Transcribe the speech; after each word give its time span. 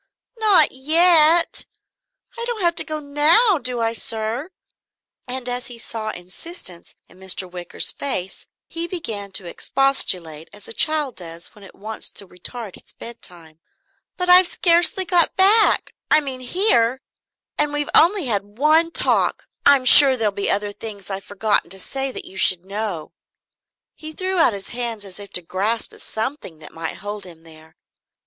"Not 0.39 0.71
yet? 0.71 1.67
I 2.35 2.43
don't 2.45 2.61
have 2.63 2.73
to 2.77 2.83
go 2.83 2.97
now, 2.99 3.59
do 3.59 3.81
I, 3.81 3.93
sir?" 3.93 4.49
And 5.27 5.47
as 5.47 5.67
he 5.67 5.77
saw 5.77 6.09
insistence 6.09 6.95
in 7.07 7.19
Mr. 7.19 7.47
Wicker's 7.47 7.91
face 7.91 8.47
he 8.65 8.87
began 8.87 9.31
to 9.33 9.45
expostulate 9.45 10.49
as 10.51 10.67
a 10.67 10.73
child 10.73 11.17
does 11.17 11.53
when 11.53 11.63
it 11.63 11.75
wants 11.75 12.09
to 12.13 12.25
retard 12.27 12.77
its 12.77 12.93
bedtime. 12.93 13.59
"But 14.17 14.27
I've 14.27 14.47
scarcely 14.47 15.05
got 15.05 15.35
back 15.35 15.93
I 16.09 16.19
mean, 16.19 16.39
here. 16.39 16.99
And 17.59 17.71
we've 17.71 17.89
only 17.93 18.25
had 18.25 18.57
one 18.57 18.89
talk 18.89 19.45
I'm 19.67 19.85
sure 19.85 20.17
there'll 20.17 20.31
be 20.31 20.49
other 20.49 20.71
things 20.71 21.11
I've 21.11 21.25
forgotten 21.25 21.69
to 21.69 21.79
say 21.79 22.11
that 22.11 22.25
you 22.25 22.37
should 22.37 22.65
know" 22.65 23.11
He 23.93 24.13
threw 24.13 24.39
out 24.39 24.53
his 24.53 24.69
hands 24.69 25.05
as 25.05 25.19
if 25.19 25.29
to 25.33 25.43
grasp 25.43 25.93
at 25.93 26.01
something 26.01 26.57
that 26.57 26.73
might 26.73 26.97
hold 27.05 27.23
him 27.23 27.43
there. 27.43 27.75